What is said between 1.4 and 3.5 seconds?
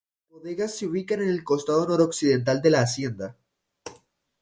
costado noroccidental de la hacienda.